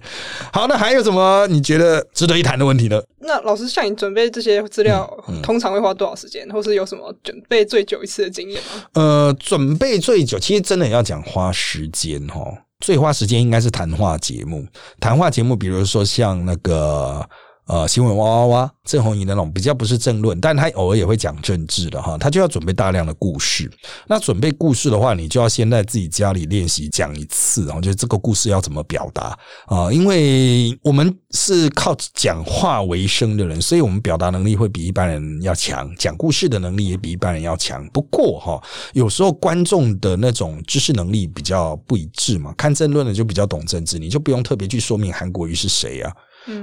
[0.52, 1.13] 好，那还有什么？
[1.14, 3.00] 什么你觉得值得一谈的问题呢？
[3.20, 5.08] 那老师，像你准备这些资料，
[5.42, 8.84] 通常会花多少时间，或是有什么准备最久一次的经验吗？
[8.94, 12.40] 呃，准备最久，其实真的要讲花时间哈，
[12.80, 14.66] 最花时间应该是谈话节目。
[14.98, 17.24] 谈话节目，比如说像那个。
[17.66, 23.70] 呃，新闻哇哇哇，郑红怡那种比较不是政论，但他偶尔也会讲政治的哈，他就要准备大量的故事。
[24.06, 29.90] 那准备故事的话，你就要先在自己家里练习讲一次，然后就这个故事要怎么表达啊？
[29.90, 37.88] 因为我们是靠讲话为生的人，所以我们表达能力会比一般人要强，讲故事的能力也比一般人要强。
[37.94, 46.12] 不过哈，有时候观众的那种知识能力比较不一致嘛，看政论的就比较懂政治，你就不用特别去说明韩国瑜是谁啊。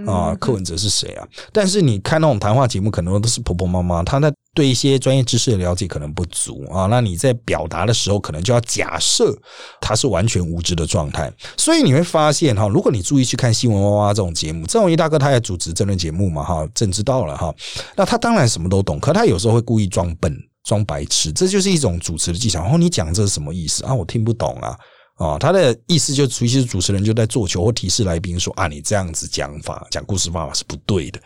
[0.06, 1.28] 啊，柯文哲是谁啊？
[1.52, 6.88] 但是你看那种谈话节目，可能都是婆婆妈妈，她在对一些专业知识的了解可能不足啊。
[6.88, 9.36] 那你在表达的时候，可能就要假设
[9.80, 11.32] 他是完全无知的状态。
[11.58, 17.54] 所以你会发现哈，如果你注意去看新闻哇哇这种节目，郑文一大哥他也主持政论节目嘛哈，朕知道了哈。
[17.96, 22.62] 那他当然什么都懂，可他有时候会故意装笨、装白痴，这就是一种主持的技巧。
[22.62, 23.94] 然后你讲这是什么意思啊？
[23.94, 24.78] 我听不懂啊。
[25.22, 31.20] 啊，他的意思就，其实主持人就在做球或提示来宾说啊，你这样子讲法，讲故事方法是不对的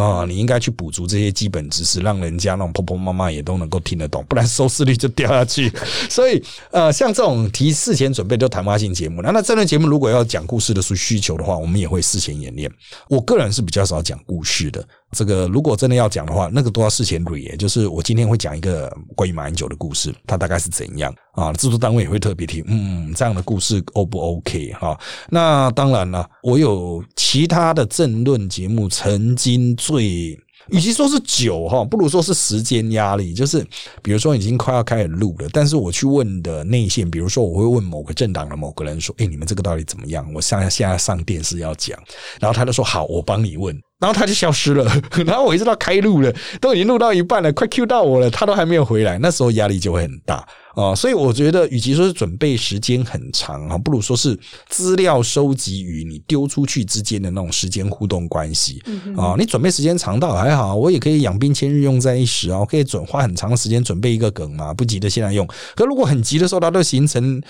[0.00, 5.72] 啊，你应该去补足这些基本知识，让人家那种婆婆妈妈也都能够听得懂，不然收视率就掉下去。
[6.08, 12.70] 所以，呃，像这种提事前准备都谈话性节目，那那这类节目如果要讲故事的需需求的话，我们也会事前演练。
[13.08, 14.86] 我个人是比较少讲故事的。
[15.16, 17.56] 这个如果真的要讲的话，那个都要事前捋。
[17.56, 21.52] 就是我今天会讲一个关于马英九的故事，他大概是怎样啊？
[21.54, 24.98] 制作单位也会特别听，嗯，这样的故事 O 不 OK 哈？
[25.28, 30.38] 那当然了，我有其他的政论节目，曾经最。
[30.68, 33.34] 与其说是久哈，不如说是时间压力。
[33.34, 33.66] 就是
[34.02, 41.98] 比如说已经快要开始录了，但是我去问的内线，比如说我会问某个政党的某个人说：“哎，你们这个到底怎么样？”我现在现在上电视要讲，
[42.38, 44.90] 然后他就说：“好，我帮你问。”然后他就消失了。
[45.24, 49.18] 然后我一直到开录了，都已经录到一半了，快 Q 到我了，他都还没有回来。
[49.18, 50.44] 那时候压力就会很大。
[50.74, 58.80] 啊，所以我觉得，与其说是准备时间很长啊，不如说是资料收集与你丢出去之间的那种时间互动关系
[59.16, 59.34] 啊。
[59.36, 62.64] 你准备时间长到还好，我也可以养兵千日，用在一时啊。
[62.64, 65.44] 可以准花很长的时间准备一个梗嘛，不急的现在用。
[65.74, 67.42] 可如果很急的时候，它都形成。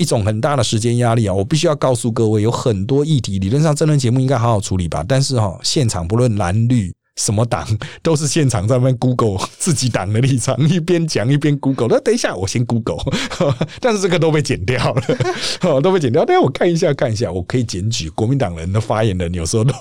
[0.00, 1.34] 一种很大的时间压力啊！
[1.34, 6.92] 我必须要告诉各位，有很多议题，理论上真人节目应该好好处理吧，但是哈，现场不论蓝绿。
[7.16, 7.66] 什么党
[8.02, 11.88] 都是现场在那边 Google 自己党的立场，一边讲一边 Google。
[11.90, 12.96] 那等一下，我先 Google，
[13.78, 15.02] 但是这个都被剪掉了，
[15.82, 16.24] 都被剪掉。
[16.24, 19.74] 但是我看一下，看一下，我可以检举国民党人的发言人，有时候都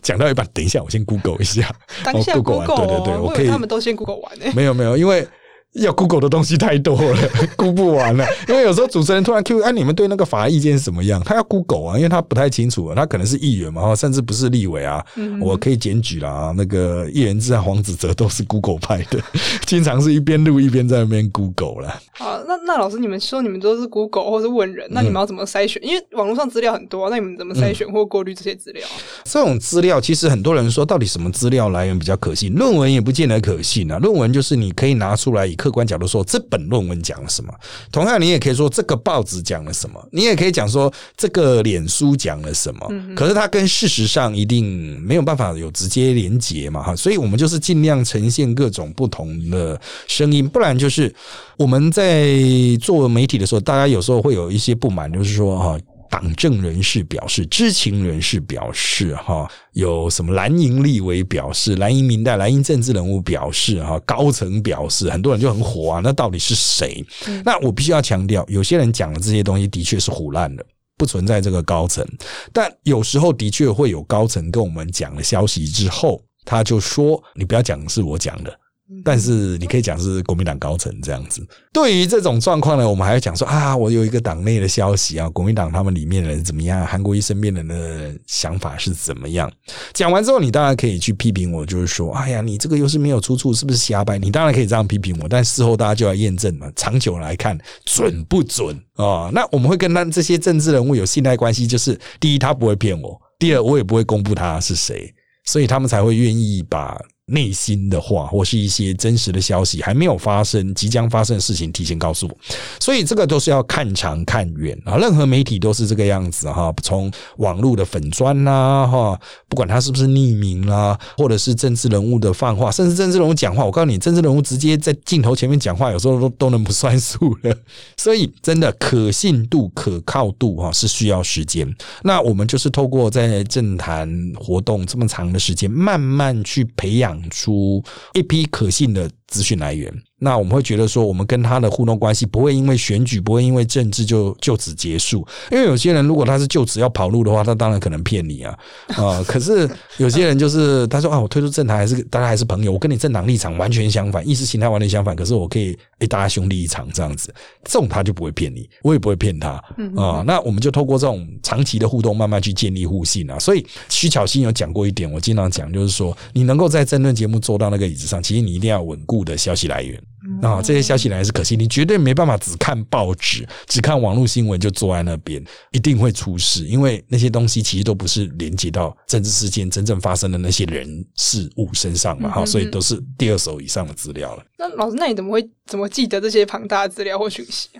[0.00, 1.70] 讲到一半，等一下，我先 Google 一下，
[2.02, 5.28] 当下 Google 完，对对对，我可以，他们都先 Google 完没有没有，因为。
[5.74, 8.26] 要 Google 的东西太多了， 估不完了。
[8.48, 11.22] 因为有时候主持人突然 Q，哎，你们对那个法案意见是怎么样？
[11.22, 15.04] 他要 Google 啊，因为他不太清楚，他可能是议员嘛，甚至不是立委啊。
[15.40, 19.20] 我可以检举啦，那个叶元之啊、黄子哲都是 Google 派的，
[19.66, 22.02] 经常是一边录一边在那边 Google 了。
[22.12, 25.80] 好，那那老师，你们说你们都是 Google 或是问人，那你们要怎么筛选？
[25.84, 28.82] 因为网络上资料很多，那你们怎么筛选或过滤这些资料？
[29.24, 32.54] 这种资料其实很多人说，到底什么资料来源比较可信？
[32.54, 33.98] 论文也不见得可信啊。
[33.98, 36.38] 论文就是你可以拿出来以客观角度说这。
[36.50, 37.52] 本论文讲了什么？
[37.92, 42.90] 同样，你也可以说这个报纸讲了什么，你也可以讲说这个脸书讲了什么。
[43.14, 46.82] 可是它跟事实上一定没有办法有直接连结嘛？
[46.82, 51.14] 哈，所以我们就是尽量呈现各种不同的声音，不然就是
[51.58, 52.34] 我们在
[52.80, 55.78] 做媒体的时候，大家有时候会有一些不满，就是说哈。
[56.10, 66.00] 党政人士表示，知情人士表示，哈，有什么蓝营立委表示，蓝营明代、蓝营政治人物表示，哈，高层表示，很多人就很火啊。
[66.02, 67.04] 那到底是谁？
[67.44, 70.64] 那我必须要强调，有些人讲的这些东西的确是胡乱的，
[70.96, 72.06] 不存在这个高层。
[72.52, 78.58] 但有时候的确会有高层跟我们讲了消息之后，他就说：“你不要讲是我讲的。”
[79.04, 81.46] 但是你可以讲是国民党高层这样子。
[81.72, 86.86] 对于这种状况呢，我们还要讲说啊，我有一个党内的消息啊，国民党他们里面的人怎么样？
[86.86, 89.50] 韩国瑜身边人的想法是怎么样？
[89.92, 94.16] 讲完之后，你当然可以去批评我，就是说，哎呀，你这个又是没有出处，是不是瞎掰？
[94.18, 99.30] 你当然可以这样批评我，但事后大家就要验证嘛，长久来看准不准啊？
[99.34, 105.12] 那我们会跟他这些政治人物有信赖关系，就是第一，他不会骗我；第二，我也不会公布他是谁，
[105.44, 106.98] 所以他们才会愿意把。
[107.28, 112.36] 内心的话，或是一些真实的消息，还没有发生，即将发生的事情，提前告诉我。
[112.80, 114.96] 所以这个都是要看长看远啊。
[114.96, 116.74] 任何媒体都是这个样子哈。
[116.82, 127.54] 从网络的粉砖啦哈，不管他是不是匿名啦，或者是政治人物的放话，甚至政治人物讲话，我告诉你，政治人物直接在镜头前面讲话，有时候都都能不算数了。
[127.98, 131.68] 所以真的可信度、可靠度哈，是需要时间。
[132.02, 137.17] 那我们就是透过在政坛活动这么长的时间，慢慢去培养。
[137.30, 137.82] 出
[138.14, 139.92] 一批可信的资讯来源。
[140.20, 145.24] 那我们会觉得说，我们跟他的互动关系不会因为选举，不会因为政治就就此结束。
[145.52, 148.58] 因为有些人如果他是就此要跑路的话，他当然可能骗你啊
[148.98, 149.22] 啊！
[149.28, 159.50] 可是有些人就是他说啊，我退出政坛还是大家还是朋友，我跟你政党立场完全相反，意识形态完全相反，可是我可以诶大家兄弟一场这样子，这种他就不会骗你，我也不会骗他
[159.96, 160.24] 啊。
[160.26, 163.38] 那我们就透过这种长期的互动，慢慢去建立互信啊。
[163.38, 170.00] 所以徐巧芯有讲过一点，我经常讲就是说，你能够在争论节目坐到那个椅子上，其实你一定要稳固的消息来源。
[170.42, 176.64] 啊，这些消息来源是可信，你绝对没办法只看报纸、只看网络新闻就坐在那边，一定会出事。
[176.66, 184.42] 因为那些东西其实都不是连接到政治事件真正发生的那些人事物身上嘛，哈，所以都是第二手以上的资料了。
[184.58, 187.70] 那老师，那你怎么会怎么记得这些庞大的资料或讯息？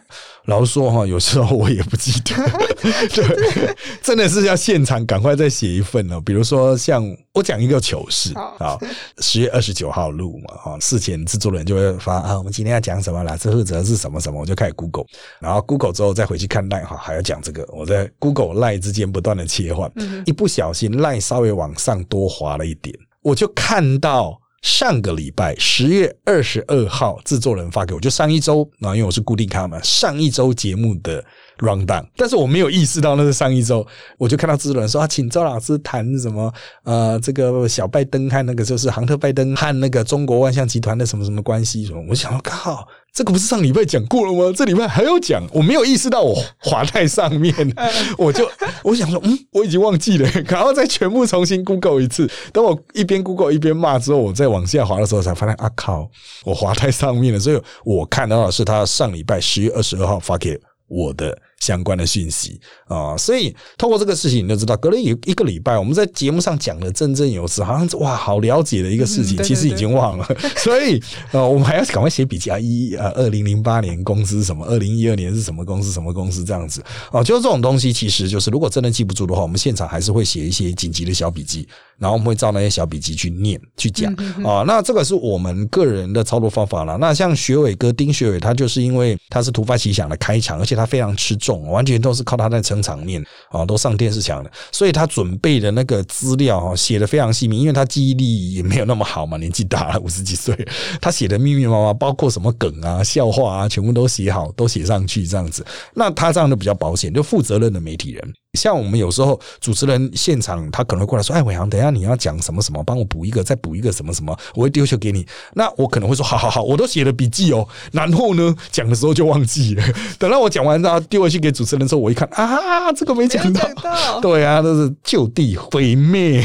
[0.46, 2.34] 老实说哈，有时候我也不记得，
[3.12, 6.20] 对，真的是要现场赶快再写一份了。
[6.20, 8.78] 比如说，像我讲一个糗事啊，
[9.18, 13.36] 十月二十九号录嘛，哈，事前制作人就会发啊，我们今天要讲什么啦？
[13.36, 15.04] 这负责是什么什么，我就开始 Google，
[15.38, 19.92] 然后 Google 之后再回去看赖哈，还要讲这个，我在 Google 赖之间不断的切换，
[20.24, 24.40] 一不小心赖稍微往上多滑了一点，我就看到。
[24.60, 31.24] 上个礼拜十月二十二号，制作人发给我，就上一周啊，因为我是固定看嘛，上一周节目的
[31.58, 36.52] round down，但是我没有意识到那是上一周，我就看到制作人说啊，请周老师谈什么
[36.84, 42.86] 呃，这个小拜登和那个就是杭特拜登和那个中国万象集团的什么什么关系什么，我想说靠。
[43.10, 44.52] 这个不是上礼拜讲过了吗？
[44.54, 47.52] 这礼拜还要讲，我没有意识到我滑太上面，
[48.16, 48.48] 我就
[48.84, 52.30] 我想说，嗯，我已经忘记了，然后再全部重新 Google 一次。
[52.52, 56.08] 等我一边 Google 一边骂之后，我再往下滑的时候，才发现啊靠，
[56.44, 57.40] 我滑太上面了。
[57.40, 61.36] 所以我看到的是他上礼拜十月二十二号发给我的。
[61.60, 62.60] 相关的讯息。
[62.86, 70.26] 啊，所以透过这个事情，你就知道，隔了一一个礼拜，我们在节目上讲的振振有词，好像哇，好了解的一个事情，其实已经忘了。
[70.58, 76.82] 所以呃，我们还要赶快写笔记啊，一呃，二零零八年公司什么，二零一二年是什么公司，什么公司这样子。
[77.10, 84.12] 啊，就是这种东西，其实就是如果真的记不住的话，我们现场还是会写一些紧急的小笔记，然后我们会照那些小笔记去念去讲
[84.44, 84.62] 啊。
[84.66, 86.98] 那这个是我们个人的操作方法了。
[86.98, 91.38] 那像学伟哥丁学伟，他就是因为他是突发奇想的开场，而且他非常吃。
[91.38, 100.52] 重，完全都是靠他在撑场面啊，都上电视墙的，所以他准备的那个资料啊，写的非常细密，因为他记忆力也没有那么好嘛，年纪大了五十几岁，
[101.00, 105.64] 他写的密密麻麻，包括什么梗啊、笑话啊，全部都写好，都写上去这样子。
[105.94, 108.34] 那他这样的比较保险，就负责任的媒体人。
[108.58, 119.84] 像我们有时候主持人现场，他可能会过来说：“哎，伟航，等一下你要讲什么什么，帮我补一个，再补一个什么什么，我会丢球给你。”那我可能会说：“好好好，我都写了笔记哦。”然后呢，讲的时候就忘记了。
[120.18, 124.20] 等到我讲完，然后丢回去给主持人的时候，我一看啊，这个没讲到。
[124.20, 126.42] 对啊，都是就地毁灭。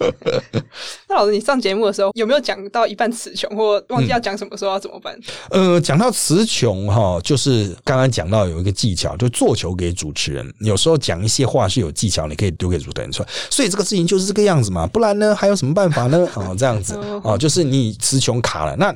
[1.08, 5.14] 那老师，你上节目的时候有没有讲到一半词穷，或忘记要讲什么时候要怎么办？
[5.50, 11.25] 呃，讲到词穷哈，就是刚刚讲到有一个技巧，就做球给主持人，有时候讲。
[11.26, 16.26] 一些话是有技巧，你可以丢给主持人说，所以这个事情就是这个样子嘛，不然呢还有什么办法呢？
[16.34, 18.74] 啊， 这样子啊， 就是你词穷卡了。
[18.76, 18.94] 那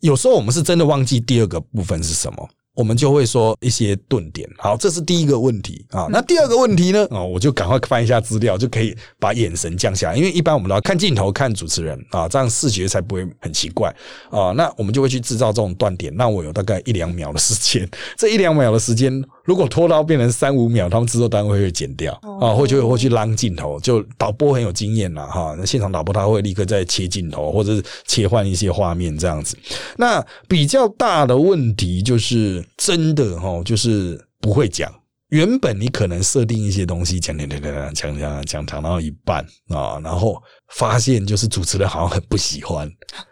[0.00, 2.48] 有时候我们是真的忘记第二个部分是什么。
[2.74, 6.08] 我们就会说一些顿点，好，这是第一个问题啊。
[6.10, 7.06] 那第二个问题呢？
[7.10, 10.16] 啊，我就赶快翻一下资料，就可以把眼神降下来。
[10.16, 13.94] 因为一般我们都要看镜头看主持人啊，这样视觉才不会很奇怪
[14.30, 14.52] 啊。
[14.56, 16.10] 那我们就会去制造这种断点。
[16.16, 23.80] 那我有大概一两秒的时间， 这一两秒的时间，如果拖到变成三五秒，他们制作单位会剪掉啊，或者会去拉镜头。
[23.80, 29.56] 就导播很有经验了哈，那现场导播他会立刻再切镜头，或者是切换一些画面这样子。
[29.96, 32.64] 那比较大的问题就是。
[32.76, 34.92] 真的哈，就是不会讲。
[35.32, 40.36] 原本你可能设定一些东西，讲讲讲讲讲讲讲讲到一半啊，然后
[40.74, 42.86] 发现就是主持人好像很不喜欢，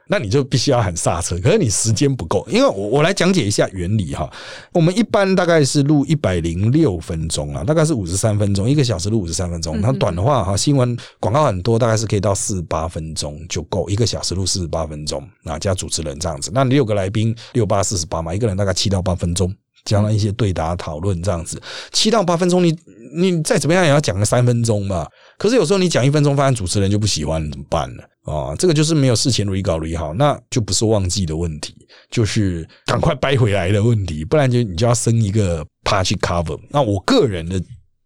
[0.09, 1.39] 那你就必须要喊刹车。
[1.41, 4.27] 可是你时间不够，因为我我来讲解一下原理哈。
[4.73, 9.79] 我们一般大概是录一百零六分钟啊，大概是五十三分钟，一个小时录五十三分钟。
[9.83, 16.51] 那短的话哈，新闻广告很多，大概是可以到四十八分钟就够，一个小时录四十八分钟啊，加主持人这样子。
[16.55, 19.55] 那六个来宾六八四十八嘛，一个人大概七到八分钟。
[19.85, 21.61] 讲了一些对答讨论这样子，
[21.93, 22.77] 七到八分钟，你
[23.15, 25.07] 你再怎么样也要讲个三分钟吧。
[25.39, 28.03] 可是有时候你讲一分钟，发现主持人就不喜欢，怎么办呢？
[28.25, 31.75] 啊，这个就是没有事前 re 稿 re 好，那就不是忘记的问题，
[32.11, 34.25] 就是赶快掰回来的问题。
[34.25, 36.61] 不然就你就要生一个 part 去 cover。
[36.69, 37.61] 那我个人的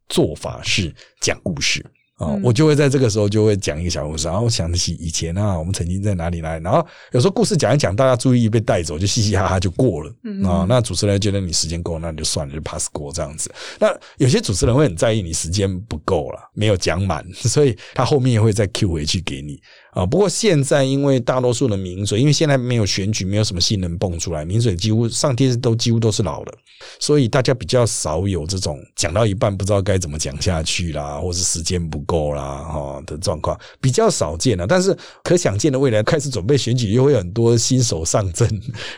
[0.08, 1.84] 做法是讲故事。
[2.16, 10.10] 啊，我就会在这个时候就会讲一个小故事，然后想起以前啊，我们曾经在哪里来，然后有时候故事讲一讲，大家注意力被带走，就嘻嘻哈哈就过了
[10.48, 10.64] 啊。
[10.68, 13.52] 那主持人觉得你时间够，那就算了，就 pass 过这样子。
[13.80, 19.60] 那有些主持人会很在意你时间不够了，没有讲满，所以他后面也会再 Q 回去给你。
[19.94, 26.52] 啊，不过现在因为大多数的名嘴，因为现在没有选举，没有什么新人蹦出来，名嘴几乎上电视都几乎都是老的，
[26.98, 34.66] 所以大家比较少有这种讲到一半不知道该怎么讲下去啦，或是时间不够啦哈的状况，比较少见了。
[34.66, 38.48] 但是可想见的未来开始准备选举，又会很多新手上阵，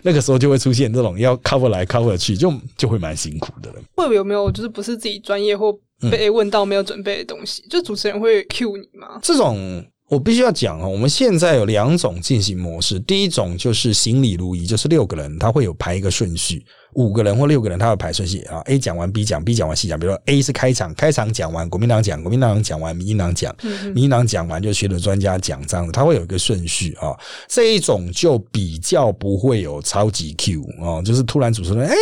[0.03, 3.81] 那个时候就会出现这种要 cover 来 cover 去，就就会蛮辛苦的了。
[3.97, 5.79] 会有没有就是不是自己专业或
[6.11, 9.19] 被问到没有准备的东西，就主持人会 cue 你吗？
[9.23, 9.85] 这种。
[10.09, 16.65] 我必须要讲啊，我们现在有两种进行模式，第一种就是行礼如仪，就是六个人他会有排一个顺序。
[16.97, 18.61] 五个人或六个人，他会排顺序啊。
[18.65, 19.99] A 讲完，B 讲，B 讲完，C 讲。
[19.99, 23.55] 比如说 A 是开场，开场讲完，国民党讲，国民党讲完，民进党讲，
[23.95, 27.15] 民进党讲完就学的专家讲这样子，他会有一个顺序啊。
[27.49, 31.95] 这一种就比较不会有超级 Q 啊，就是突然主持人，哎，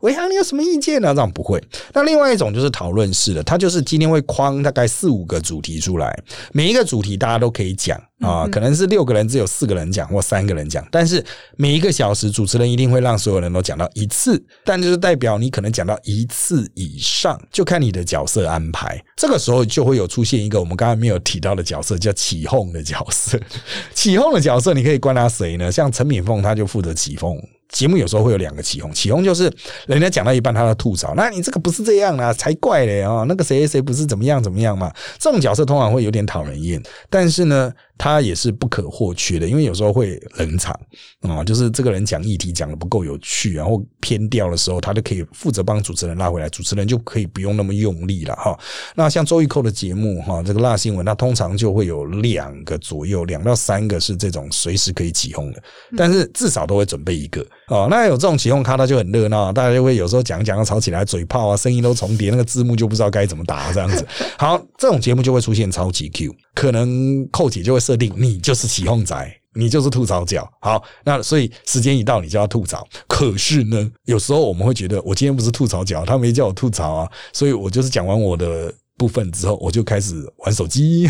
[0.00, 1.12] 伟航，你有什么意见呢？
[1.12, 1.62] 这样不会。
[1.92, 6.16] 那另外一种就是讨论式的，他就是今天会框大概四五个主题出来，
[6.52, 8.00] 每一个主题大家都可以讲。
[8.20, 11.22] 啊，可能是六个人只有四个人讲或三个人讲，但是
[11.56, 18.98] 每一个小时主持人一定会让所有人都讲到一次，但就是代表你可能讲到一次以上，就看你的角色安排。
[19.16, 23.38] 这个时候就会有出现一个我们刚才没有提到的角色，叫起哄的角色。
[23.92, 25.70] 起哄的角色你可以关他谁呢？
[25.70, 27.38] 像陈敏凤，他就负责起哄。
[27.68, 29.52] 节目有时候会有两个起哄，起哄就是
[29.88, 33.24] 人家讲到一半，他要吐槽，那你这个不是这样啊，才怪嘞啊！
[33.26, 34.90] 那个谁谁谁不是怎么样怎么样嘛？
[35.18, 37.72] 这种角色通常会有点讨人厌，但是呢。
[37.98, 40.78] 他也是不可或缺的，因为有时候会冷场
[41.20, 48.58] 啊，就是这个人讲议题讲的不够有趣，然后偏掉的时候，他就可以负责帮主持人拉回来，主持人就可以不用那么用力了哈。
[48.94, 55.62] 那像周玉蔻的节目哈，这个辣新闻，它通常就会有两个左右，两到三个是这种随时可以起哄的，
[55.96, 57.88] 但是至少都会准备一个哦。
[57.90, 64.06] 那有这种起哄咖，他就很热闹，大家就会有时候讲讲吵起来，嘴炮啊，声音都重叠，那个字幕就不知道该怎么打这样子。
[64.36, 67.80] 好，这种节目就会出现超级 Q，可能寇姐就会。
[67.86, 70.50] 设定你就是起哄仔，你就是吐槽角。
[70.58, 72.84] 好，那所以时间一到，你就要吐槽。
[73.06, 81.08] 可是呢，有时候我们会觉得，我今天不是吐槽角，他没叫我吐槽啊， 所以我就是讲完我的部分之后，我就开始玩手机、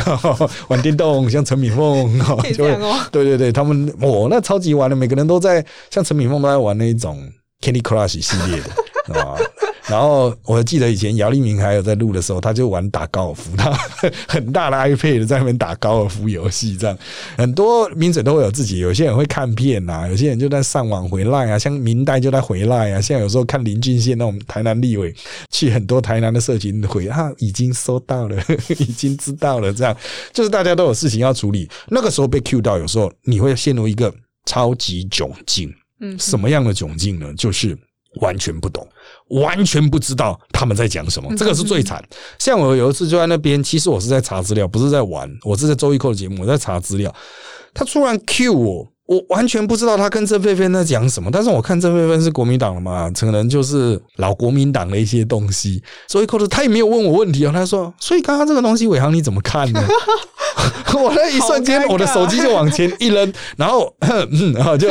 [0.68, 2.20] 玩电动，像陈敏凤，
[2.52, 2.76] 就会
[3.10, 7.26] 对对对，他们我那超级玩的，每个人都在像陈敏凤都在玩那种
[7.62, 9.38] Candy Crush 系列的 啊。
[9.88, 13.70] 然后我记得以前姚立明还有在录的时候，他就玩打高尔夫，他
[14.26, 16.98] 很大的 iPad 在那边打高尔夫游戏，这样
[17.36, 25.14] 很多名嘴都会有自己，有些人会看片呐，有些人就在上网回来啊，像明代就在回来啊，现在有时候看林俊宪那种台南立委
[25.50, 28.36] 去很多台南的社群回啊，已经收到了，
[28.78, 29.96] 已经知道了，这样
[30.32, 34.12] 就是大家都有事情要处理，那个时候被 Q 到，有时候你会陷入一个
[34.44, 35.72] 超级窘境。
[35.98, 37.32] 嗯，什么样的窘境呢？
[37.38, 37.74] 就是
[38.20, 38.86] 完全不懂，
[39.28, 42.02] 完全不知道他们在讲什么，这个是最惨。
[42.38, 47.14] 像我有一次就在那边，其实我是在查资料，不是在玩，我是在周一扣的节目，我在查资料。
[47.74, 51.30] 他突然 Q 我，我完全不知道他跟郑佩芬在讲什么。
[51.30, 55.82] 但是我看郑佩芬是国民党的嘛，可能就是老国民党的一些东西。
[56.08, 59.80] 周一扣的他也没有问我问题啊，他说：“所以刚刚这个东西，伟航你怎么看呢？”
[60.98, 63.94] 我那一瞬间，我的手机就往前一扔，然后，
[64.54, 64.88] 然后就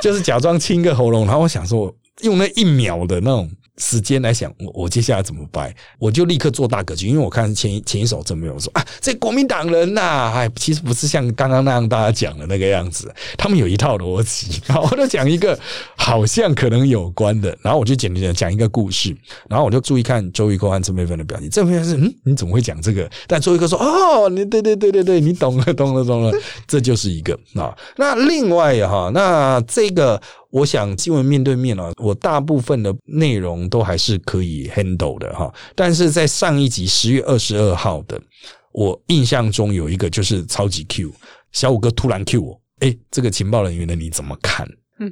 [0.00, 1.92] 就是假装清个喉咙，然后我想说，
[2.22, 3.50] 用那一秒的那种。
[3.80, 5.72] 时间来想，我我接下来怎么办？
[6.00, 14.60] 我就立刻做大格局，因为我看前前一手真没有说啊，这国民党人呐，哎，其实不是像刚刚那样大家讲的那个样子，他们有一套逻辑。
[14.66, 15.56] 然后我就讲一个
[15.96, 19.16] 好像可能有关的，然后我就简单讲一个故事，
[19.48, 21.48] 然后我就注意看周瑜哥和陈佩芬的表情。
[21.48, 23.08] 这边是嗯，你怎么会讲这个？
[23.28, 27.72] 但周瑜哥说哦，你对对对对对，你懂了懂了懂了，这就是一个啊。
[27.96, 30.20] 那另外哈，那这个。
[30.50, 35.52] 我想新闻面对面啊，我大部分的内容都还是可以 handle 的哈。
[35.74, 38.20] 但是在上一集十月二十二号的，
[38.72, 41.12] 我印象中有一个就是超级 Q
[41.52, 44.66] 小五哥突然 Q 我，哎，这个情报人员的你怎么看？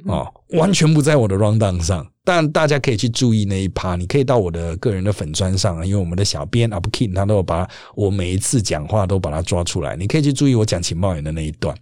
[0.05, 0.27] 哦，
[0.57, 2.05] 完全不在我的 round down 上。
[2.25, 7.65] 但大家可以去注意那一趴，你可以到我的个人的粉砖上，因为我们的小编 Up King 他都有把
[7.95, 11.73] 我每一次讲话都把它抓出来，你可以去注意我讲情报员的那一段，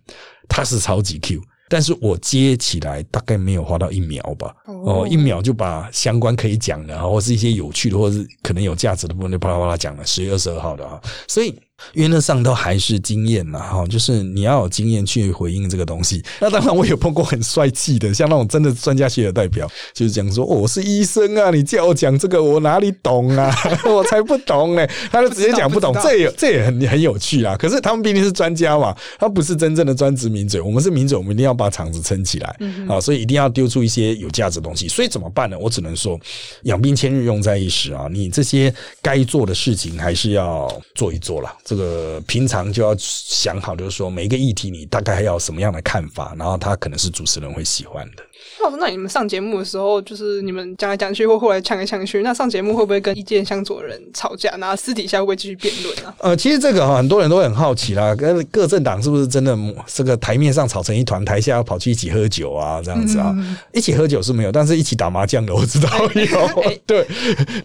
[0.47, 1.41] 他是超级 Q。
[1.67, 10.05] 但是我接起来大概没有花到一秒吧，哦，一秒就把相关可以讲的，或是一些有趣的，或是可能有价值的部分，就啪啦啪啦讲了。
[10.05, 11.53] 十月二十二号的啊，所以。
[11.93, 16.23] 原则上都还是经验嘛，哈，就是你要有经验去回应这个东西。
[16.39, 23.53] 那当然，我有碰过很帅气的，像那种真的专家学的代表，就是讲说：“哦我是医生啊，你叫我讲这个，我哪里懂啊？
[23.85, 27.55] 我才不懂呢。”他就直接讲不懂，这也这也很很有趣啊。
[27.57, 30.61] 可是他们毕竟是专家嘛，他不是真正的专职名嘴。
[30.61, 32.55] 我们是名嘴，我们一定要把场子撑起来
[32.87, 34.87] 啊，所以一定要丢出一些有价值的东西。
[34.87, 35.57] 所以怎么办呢？
[35.59, 36.19] 我只能说，
[36.63, 38.07] 养兵千日，用在一时啊。
[38.09, 41.53] 你这些该做的事情还是要做一做了。
[41.65, 48.23] 这个平常就要想好，就是说每一个议题你大概要什么样的看法，然后他可能是主持人会喜欢的。
[48.63, 54.55] 老师，那你们上节目的时候，就是你们讲来讲去，或后来呛来呛去，那上节目会不会跟意见相左的人吵架？
[54.57, 56.15] 那私底下会不会继续辩论啊？
[56.19, 62.81] 呃，其实这个很多人都很好奇啦，跟各政党是不是真的这个台面上吵成一团，台下要跑去一起喝酒啊？
[62.83, 63.35] 这样子啊？
[63.73, 66.75] 一起喝酒是没有，但是一起打麻将的我知道有。
[66.85, 67.07] 对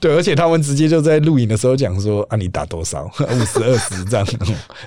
[0.01, 3.05] 对，而且他们直接就在录影的时候讲说：“啊，你打多少？
[3.31, 4.27] 五十二十这样，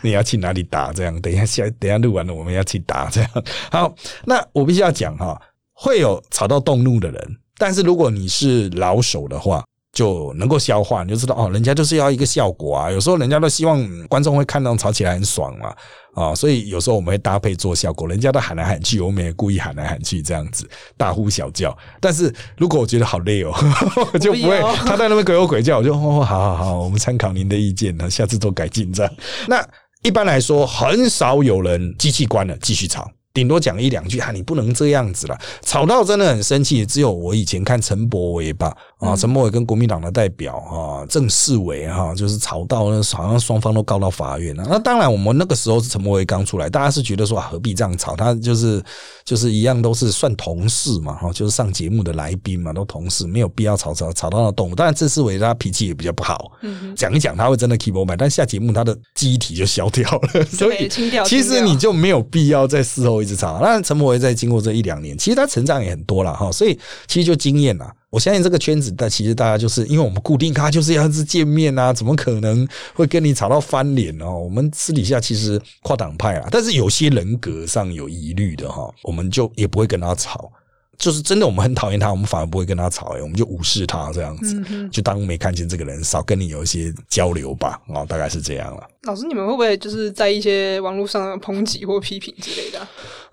[0.01, 0.91] 你要去哪里打？
[0.91, 3.29] 这样，等一下下等下录完了，我们要去打这样。”
[3.71, 3.93] 好，
[4.25, 5.39] 那我必须要讲哈。
[5.73, 12.89] 会有吵到动怒的人，但是如果你是老手的话，就能够消化，你就知道哦，人家就是要一个效果啊。
[12.89, 15.71] 有时候人家都希望观众会看到吵起来很爽嘛，
[16.15, 18.07] 啊，所以有时候我们会搭配做效果。
[18.07, 20.67] 人家都喊来喊去，我们也故意喊来喊去，这样子
[20.97, 21.77] 大呼小叫。
[21.99, 23.53] 但是如果我觉得好累哦，
[24.19, 29.13] 就不会他在那边鬼吼鬼叫，我就哦，好好好，我们参考您的意见呢，下次做改进这样。
[29.47, 29.63] 那
[30.01, 33.07] 一般来说，很少有人机器关了继续吵。
[33.33, 36.85] 顶多讲一两句啊，你不能这样子了，吵到真的很生气。
[36.85, 44.63] 只有我以前看陈伯伟吧，啊，陈伯伟跟国民党的代表啊，郑世伟哈，就是吵到呢好像双方都告到法院了。
[44.69, 48.15] 那当然，我们那个时候是陈伯伟刚出来，大家是觉得说何必这样吵？
[48.15, 48.79] 他就是
[49.25, 54.75] 就是一样都是算同事嘛，哈，就是上节目的来宾嘛，都同事，没有必要吵吵吵到那动物。
[54.75, 56.51] 当然，郑世伟他脾气也比较不好，
[56.95, 60.87] 讲一讲他会真的 keep 买，但下节目他的记忆体就消掉了，所以
[61.25, 63.22] 其实你就没有必要在事后。
[63.23, 67.91] 一直吵，那陈柏伟在经过这一两年，其实他成长也很多了哈，所以其实就经验了。
[68.11, 74.37] 我相信这个圈子，但其实大家就是因为我们固定咖就是要是见面啊，怎么可能会跟你吵到翻脸哦？
[74.37, 80.51] 我们私底下其实跨党派啊，但是有些人格上有疑虑的哈，我们就也不会跟他吵。
[80.97, 88.83] 就是真的，我们很讨厌他，我们反而不会跟他吵，我们就无视他这样子，就当没看见这个人，少跟你有一些交流吧，哦，大概是这样了。
[89.03, 92.79] 老师，你们会不会就是在一些网络上抨击或批评之类的？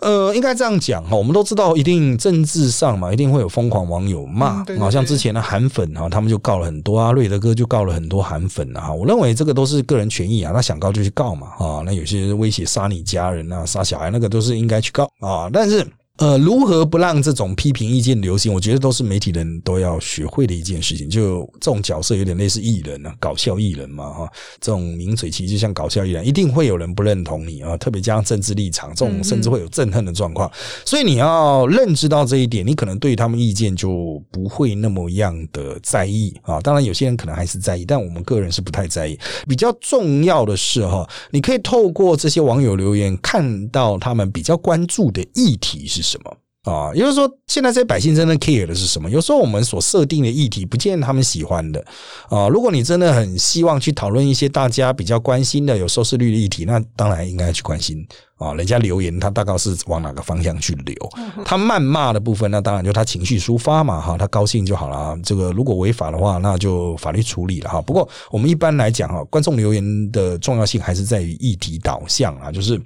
[0.00, 8.92] 呃，应该这样讲哈，我们都知道，一定政治上嘛，一定会有疯狂网友骂，好像之前的韩粉哈，他们就告了很多啊，瑞德哥就告了很多韩粉啊。
[8.92, 15.86] 我认为这个都是个人权益啊，他想告就去告嘛，啊，那有些威胁杀你家人啊，杀小孩那个都是应该去告啊，但是。
[16.20, 18.52] 呃，如何不让这种批评意见流行？
[18.52, 21.08] 我觉得都是媒体人都要学会的一件事情。
[21.08, 30.50] 就这种角色有点类似艺人啊，搞笑艺人嘛，哈，这种名嘴其实就像搞笑艺人，一定会有人不认同你啊，特别加上政治立场，这种甚至会有憎恨的状况。
[30.84, 36.60] 所以你要认知到这一点，你可能对他们意见就不会那么样的在意啊。
[36.60, 39.18] 当然，有些人可能还是在意，但我们个人是不太在意。
[39.48, 46.36] 比较重要的是哈，你可以透过这些网友留言，看到他们比较关注的议题是什么什么。
[46.64, 49.08] 啊，也就是说，现在这些百姓真的 care 的是什么？
[49.08, 51.82] 有时候我们所设定的议题，不见得他们喜欢的
[52.28, 52.48] 啊。
[52.48, 58.06] 如果你真的很希望去讨论一些大家比较关心的、有收视率的议题，那当然应该去关心。
[58.41, 60.97] 啊，人家留言他大概是往哪个方向去留？
[61.45, 65.14] 他谩骂的部分，那当然就他情绪抒发嘛，哈，他高兴就好了。
[65.22, 67.82] 这个如果违法的话，那就法律处理了哈。
[67.82, 72.80] 不过我们一般来讲哈，观众留言的重要性还是在于议题导向啊，就是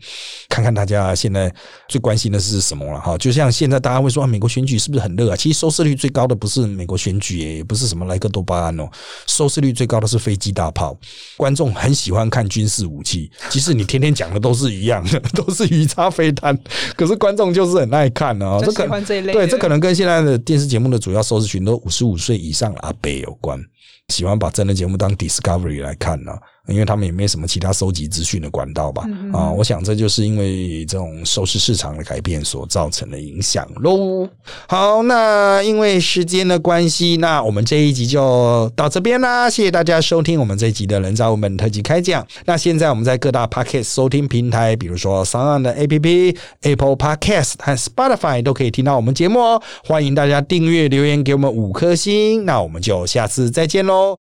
[0.48, 1.54] 看看大家现在
[1.86, 3.16] 最关心的是什么了哈。
[3.16, 5.36] 就像现在大家会说，美国选举是不是很热啊？
[5.36, 8.88] 其实收视率最高的不是美国选举，也不是什么莱克多巴胺哦，
[9.28, 10.96] 收视率最高的是飞机大炮。
[11.36, 15.22] 观众很喜欢看军事武器，即使你天天讲的都是一样的。
[15.44, 16.58] 都是鱼叉飞弹，
[16.96, 18.58] 可是观众就是很爱看啊。
[18.60, 23.60] 这喜欢这一类，对，这可能跟现在的电视节目的主要收视群都五十五岁以上阿伯有关，
[24.08, 26.32] 喜欢把真人节目当 Discovery 来看呢。
[26.66, 29.04] 因为他们也没什么其他收集资讯的管道吧？
[29.32, 34.28] 啊，我想这就是因为这种收视市场的改变所造成的影响喽。
[34.66, 39.48] 好，那因为时间的关系，那我们这一集就到这边啦。
[39.50, 42.26] 谢谢大家收听我们这一集的人造文本特辑开讲。
[42.46, 49.62] 那现在我们在各大 Podcast 收听平台，比如说三岸的 A P P、Apple Podcast 和 Spotify 都可以听到我们节目哦。
[49.84, 52.44] 欢迎大家订阅、留言给我们五颗星。
[52.44, 54.12] 那我们就下次再见喽。